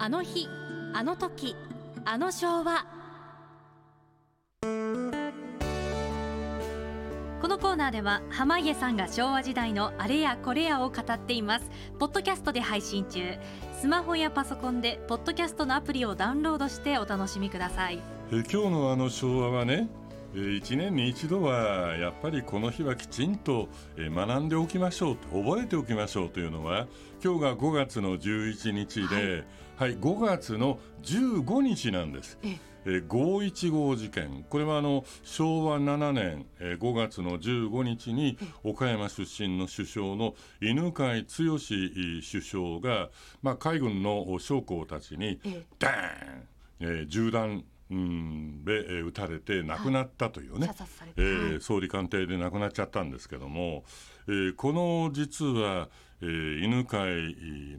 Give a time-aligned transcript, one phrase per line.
[0.00, 0.48] あの日
[0.94, 1.56] あの時
[2.04, 2.86] あの昭和。
[7.42, 11.68] このコーナーでは濱家さんが昭和時代のあれやこれやを語っています。
[11.98, 13.38] ポッドキャストで配信中。
[13.80, 17.98] スマホやパソコンでポッドキャストのアプリをダウンロードしてお楽しみください。
[18.30, 19.88] え今日のあの昭和はね
[20.34, 26.86] 1年に一度はやっぱりこの日はきちんとえ学んでおきましょうと覚えておきましょうというのは
[27.24, 29.44] 今日が5月の11日で、
[29.76, 32.38] はい、5月の15日なんです。
[32.42, 32.68] ええ。
[32.90, 34.44] ー515事件。
[34.48, 43.10] これはあの昭和7年、えー5月の15日に岡山出身の首相の犬飼剛首相が、
[43.42, 45.64] まあ、海軍の将校たちにえ。
[45.78, 46.48] ダーン、
[46.80, 48.64] えー銃弾うん。
[48.64, 51.22] で、えー撃たれて亡くなったというね、射殺されて。
[51.22, 51.60] えーはい。
[51.60, 53.84] 総理官邸で亡くなっちゃったんですけども、
[54.28, 55.88] えーこの実は、
[56.20, 56.98] えー犬飼、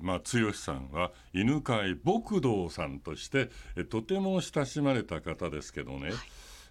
[0.02, 6.11] まあ、剛さんは犬飼牧道さんとして、えーとても親しまれた方ですけどね、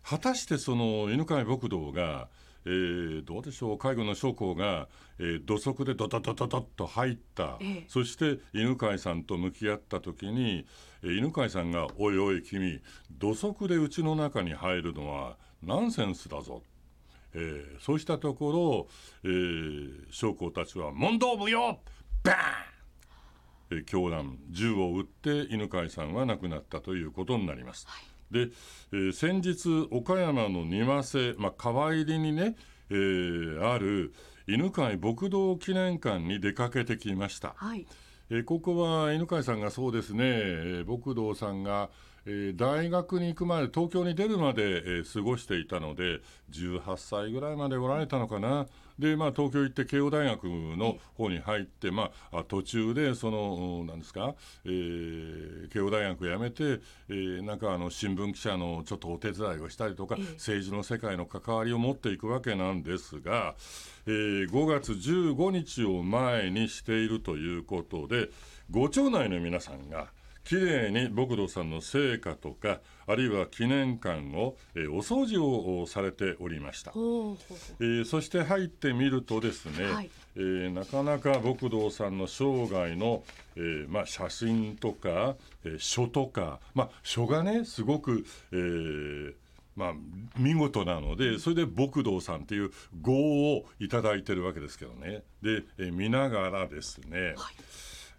[0.03, 2.29] 果たしてその犬飼牧道が、
[2.71, 3.79] えーどうでしょう？
[3.79, 4.89] 海軍の将校が、
[5.19, 7.85] えー土足でドドドドドッと入った、ええ。
[7.89, 10.67] そして犬飼さんと向き合った時に、
[11.03, 12.81] えー犬飼さんが「おいおい君
[13.11, 16.63] 土足でうちの中に入るのはナンセンスだぞ」
[17.33, 18.89] えーそうしたところ、
[19.25, 21.81] えー将校たちは「問答無用！
[22.23, 22.39] バーン!」
[23.73, 27.87] えー狂乱銃を撃って犬飼さんは亡くなったということになります。
[28.31, 28.49] で、
[28.93, 32.57] えー先日岡山の庭瀬、まあ、川入りにね、
[32.91, 34.13] えーある
[34.47, 37.55] 犬飼牧道記念館に出かけてきました。
[37.57, 37.87] はい
[38.31, 41.91] えーここは犬飼さんがそうですね、えー牧道さんが、
[42.31, 48.67] えー大学に行くまで東京に出るまで、えー過ごしていたので18歳ぐらいまでおられたのかな。
[48.99, 54.35] で、まあ、東京行って慶応大学の方に入って、まあ、あ途中でそのなんですか、
[54.65, 60.25] えー慶応大学辞めて、えーなんかあの新聞記者のちょっとお手伝いをしたりとか、ええ。
[60.35, 63.55] 政治の世界の関わりを持っていくわけなんですが、
[64.07, 68.31] えー5月15日を前にしているということで
[68.71, 70.09] ご町内の皆さんが
[70.49, 76.91] きれいに牧道さんの成果とかあるいは記念館を、えーお掃除をされておりました。
[76.93, 80.11] えーそして入ってみるとですね、はい。
[80.37, 83.25] えーなかなか牧道さんの生涯の、
[83.57, 89.35] えーまあ、写真とか、えー書とか、まあ、書がねすごく、えー
[89.77, 89.93] まあ、
[90.39, 92.71] 見事なのでそれで牧道さんっていう
[93.03, 93.13] 号
[93.55, 95.25] をいただいてるわけですけどね。
[95.43, 97.35] で、えー見ながらですね、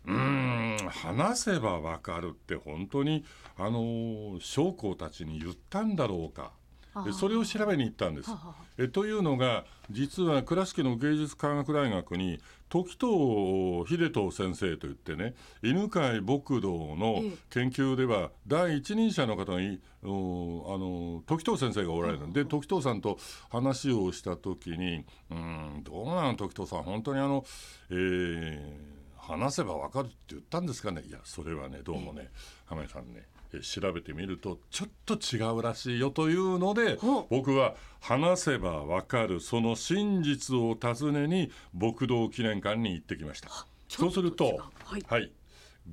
[0.10, 3.24] うーん話せばわかるって本当に
[3.58, 6.52] あのー将校たちに言ったんだろうか。
[7.06, 8.32] でそれを調べに行ったんです。
[8.78, 17.38] えというのが実は倉敷の芸術科学大学に時藤秀人先生といってね犬飼牧道のええ。
[17.52, 23.18] 研究では第一人者の方におあの時藤先生がおられるんで時藤さんと
[23.50, 26.84] 話をした時に「うんどうなの時藤さん。
[26.84, 27.46] 本当にあの、
[27.92, 28.99] えー
[29.30, 31.04] 話せばわかるって言ったんですかね。
[31.08, 32.32] いやそれはねどうもね
[32.66, 36.98] 浜井さんねえ調べてみるとちょっと違うらしいよというので
[37.30, 43.50] 僕は話せばわかるその真実を尋ねに牧道記念館に行ってきました。
[43.88, 44.46] そうすると
[44.84, 45.06] はい。
[45.08, 45.32] はい。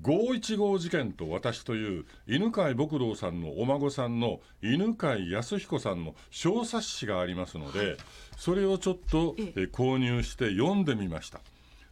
[0.02, 7.96] 515事件と私という犬飼牧道さんのお孫さんの犬飼康彦さんの小冊子がありますので
[8.36, 9.52] それをちょっとえ。
[9.56, 11.40] え購入して読んでみました。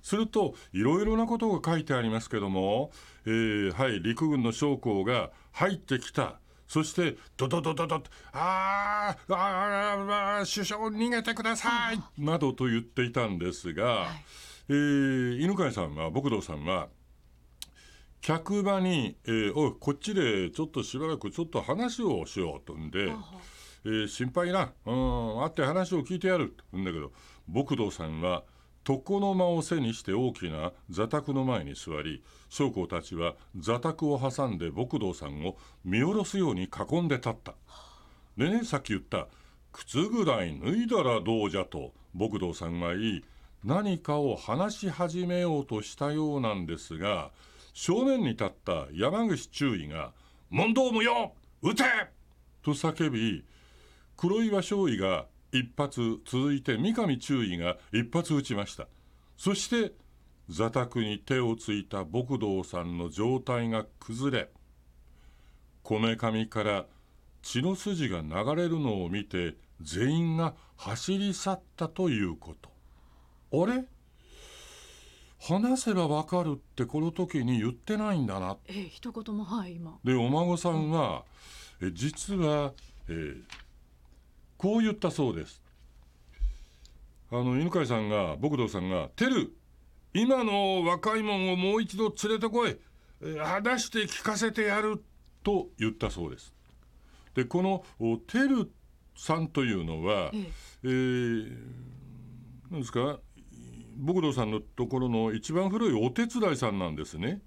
[0.04, 2.92] するといろいろなことが書いてありますけども、
[3.24, 6.38] えーはい、陸軍の将校が入ってきた。
[6.68, 14.06] そして、ドドドドドあーあー首相逃げてくださいなどと言っていたんですが、
[14.68, 16.88] えー犬飼さんは、牧道さんは、
[18.20, 23.10] 客場に、えーおい、こっちでちょっとしばらくちょっと話をしようとんで、
[23.84, 27.12] えー心配な、うん、会って話を聞いてやると言うんだけど、
[27.48, 28.42] 牧道さんは、
[28.86, 37.54] 床の間を背にして大きな座卓の前に座り、将校たちは座卓を挟んで牧道さんを見下ろすように囲んで立った。
[38.36, 39.28] でね、さっき言った、
[39.72, 43.24] 靴ぐらい脱いだらどうじゃと、牧道さんは言い、
[43.64, 47.30] 何かを話し始めようとしたようなんですが、
[47.72, 50.12] 正面に立った山口中尉が、
[50.50, 51.32] 問答無用
[51.62, 51.84] 撃て
[52.62, 53.44] と叫び、
[54.16, 55.26] 黒岩少尉が
[55.56, 58.88] 一発続いて三上中尉が一発撃ちました。
[59.36, 59.94] そして
[60.48, 64.50] 座卓に手をついた牧道さんの状態が崩れ
[65.84, 66.86] こめかみから
[67.40, 72.70] 血の筋が流れるのを見て全員が走り去ったということ。
[73.62, 73.84] あれ？
[75.40, 78.56] 話せばわかるってこの時に言ってないんだな。
[78.66, 79.44] えー、一言も。
[79.44, 79.98] はい今。
[80.02, 81.24] でお孫さんは、
[81.80, 82.72] え実は、
[83.08, 83.42] えー
[84.64, 85.60] こう言ったそうです。
[87.30, 89.54] あの犬飼さんが牧道さんが「てる
[90.14, 92.78] 今の若いもんをもう一度連れてこい、
[93.20, 95.04] えー話して聞かせてやる」
[95.44, 96.54] と言ったそうです。
[97.34, 98.72] でこのおてる
[99.14, 100.48] さんというのは、ええ。
[100.84, 101.56] えー
[102.70, 103.20] なんですか
[103.98, 107.42] 牧道さんのところの一番古いお手伝いさんなんですね。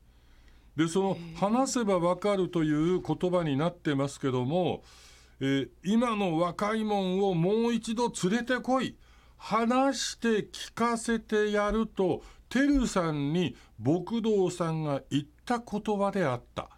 [0.75, 4.83] でその「話せばわかる」という言葉になってますけども、
[5.39, 8.95] えー今の若いもんをもう一度連れてこい
[9.37, 16.69] 話して聞かせてやるとてるさんに牧道さんが言った言葉であった。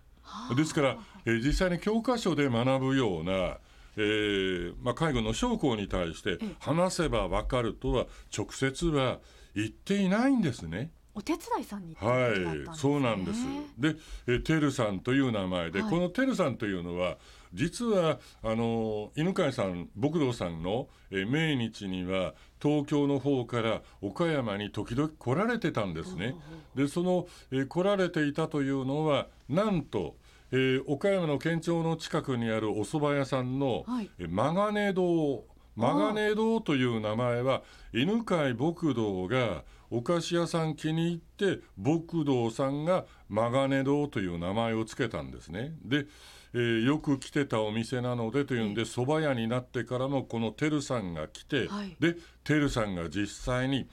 [0.55, 3.57] ですから、えー実際に教科書で学ぶような、
[3.97, 9.19] えーまあ、海軍の将校に対して話せばわかるとは直接は
[9.55, 10.91] 言っていないんですね。
[11.19, 12.29] お手伝いさんには
[12.73, 13.39] い、そうなんです。
[13.77, 13.95] で、
[14.25, 17.17] えー、てるさんという名前で、はいこのてるさんというのは
[17.53, 26.35] 実はあの犬飼さん、牧道さんの、えー命日には東京の方から岡山に時々来られてたんですね。
[26.75, 30.15] で、その、えー来られていたというのはなんと、
[30.51, 35.43] えー岡山の県庁の近くにあるお蕎麦屋さんの、はいえー曲がね堂
[35.75, 37.63] 曲がね堂という名前は
[37.93, 45.73] 犬飼牧道がお菓子屋さん気に入って牧道さんが曲がね堂という名前をつけたんですね。
[45.83, 46.05] で、
[46.53, 53.87] えーよく来てたお店なのでというんで蕎麦屋になってからもこのてるさんが来て、はいでてるさんが実際に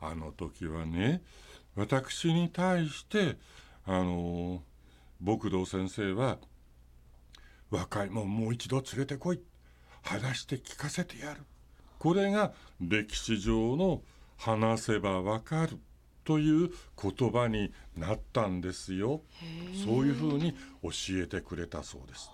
[0.00, 1.22] あの時はね
[1.74, 3.36] 私に対して
[3.86, 4.60] あのー
[5.22, 6.38] 牧道先生は
[7.70, 9.40] 若いもんもう一度連れてこい
[10.02, 11.40] 話して聞かせてやる。
[11.98, 14.02] これが歴史上の
[14.36, 15.78] 話せばわかる
[16.24, 16.70] という
[17.00, 19.22] 言葉になったんですよ。
[19.84, 20.52] そういうふうに
[20.82, 20.90] 教
[21.22, 22.30] えてくれたそうです。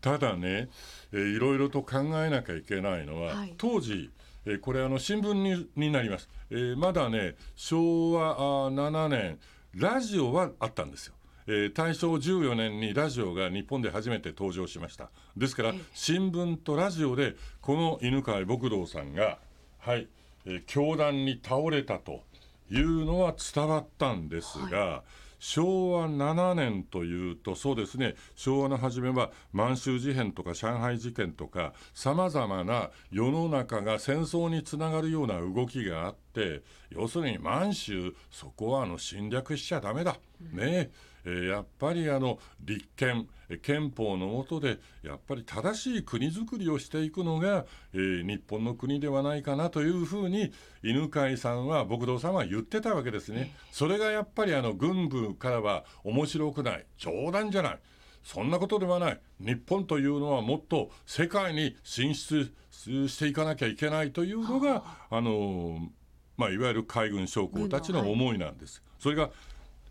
[0.00, 0.68] ただね、
[1.12, 3.54] えーいろいろと考えなきゃいけないのは、はい。
[3.58, 4.10] 当時、
[4.46, 9.38] えーこれあの新聞にになります、えーまだね昭和あー7年
[9.74, 11.14] ラジオはあったんですよ
[11.50, 15.10] えー大正14年にラジオが日本で初めて登場しました。
[15.34, 19.38] ですから新聞とラジオでこの犬飼牧道さんが
[19.78, 20.08] はい、
[20.44, 22.22] えー凶弾に倒れたと
[22.70, 25.02] いうのは伝わったんですが、
[25.38, 28.14] 昭和7年というとそうですね。
[28.34, 40.50] 昭和の初めは満州事変とか上海事件とかさまざまな世の中が戦争につながるような動きがあって要するに満州そこはあの侵略しちゃダメだ、ね。
[40.52, 41.08] えー
[41.48, 47.64] やっぱりあの立憲えー憲法の下でやっぱり正しい国づくりをしていくのが、
[47.94, 50.52] えー日本の国ではないかなというふうに
[50.82, 53.54] 犬飼さんは牧道さんは言ってたわけですね。
[53.70, 57.78] それがやっぱりあの軍部からは面白くない冗談じゃない
[58.22, 65.88] そんなことではない日本というのはもっと世界に進出していかなきゃいけないというのがあの
[66.36, 68.82] まあいわゆる海軍将校たちの思いなんです。
[68.98, 69.30] それが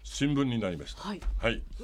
[0.09, 1.01] 新聞になりました。
[1.01, 1.61] はいはい。
[1.79, 1.83] え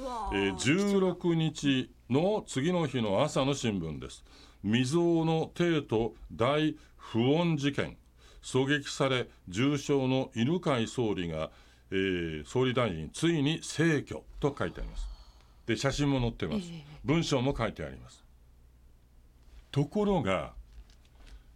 [0.50, 4.24] ー16日の次の日の朝の新聞です。
[4.64, 7.96] 未曾有の帝都大不穏事件
[8.42, 11.50] 狙撃され重傷の犬飼総理が、
[11.90, 15.06] えー総理大臣ついに逝去と書いてあります。
[15.66, 16.66] で写真も載ってます。
[17.04, 18.24] 文章も書いてあります。
[19.70, 20.54] ところが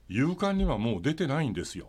[0.08, 1.88] 夕刊にはもう出てないんですよ。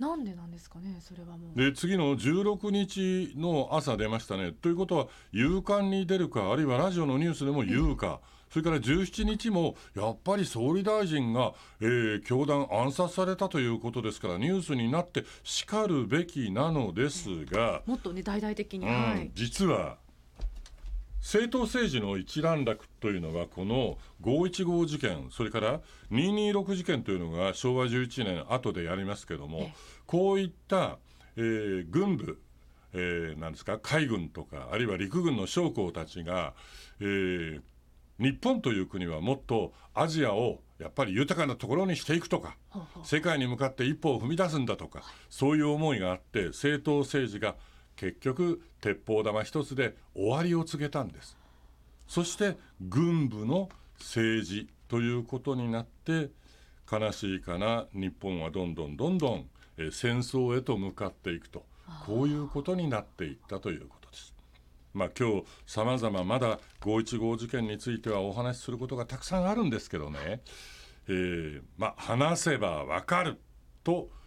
[0.00, 1.58] なんでなんですかねそれはもう。
[1.58, 4.52] で次の16日の朝出ましたね。
[4.52, 19.30] ということは夕刊に出るかあるいはラジオのニュースでも言うか、それから17日もやっぱり総理大臣が、えー、教団暗殺されたということですからニュースになってしかるべきなのですが、もっとね大々的に、うんはい。
[19.34, 19.98] 実は
[21.20, 29.70] 政党政治の一段落というのはこの515事件それから226事件というのが昭和11年後でやりますけども
[30.06, 30.98] こういった、
[31.36, 32.40] えー軍部、
[32.94, 36.54] えーなんですか海軍とかあるいは陸軍の将校たちが、
[37.00, 37.60] えー
[38.20, 42.54] 日本という国はもっとアジアをやっぱり豊かなところにしていくとか
[43.02, 47.56] 世界に向かって一歩を踏み出すんだとかそういう思いがあって政党政治が
[48.00, 51.36] 結局鉄砲玉一つで終わりを告げたんです。
[52.08, 56.30] そして軍部の政治ということになって
[56.90, 61.66] 悲しいかな日本はどんどんどんどん、えー戦争へと向かっていくと。
[62.06, 64.34] こういうことになっていったということです。
[64.94, 70.40] まあ、今日さまざままだ515事件についてはお話しすることがたくさんあるんですけどね、
[71.06, 73.38] えーまあ、話せばわかる
[73.84, 74.19] と、え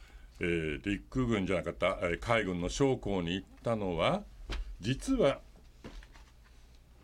[0.43, 4.23] えー陸軍じゃなかった、えー海軍の将校に行ったのは
[4.81, 5.39] 実は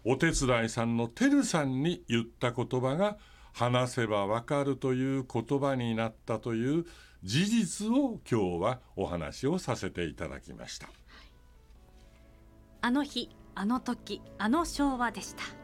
[0.03, 3.17] お手伝いさんのてるさんに言った言葉が
[3.53, 6.86] 話せばわかるという言葉になったという
[7.24, 10.89] 事実を今日はお話をさせていただきました。
[12.81, 15.59] あの日あの時あの昭和でした